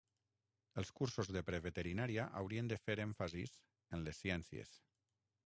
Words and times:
Els 0.81 0.89
cursos 0.99 1.29
de 1.35 1.43
pre-veterinària 1.49 2.25
haurien 2.41 2.73
de 2.73 2.79
fer 2.87 2.97
èmfasis 3.05 3.55
en 3.99 4.09
les 4.09 4.25
ciències. 4.25 4.75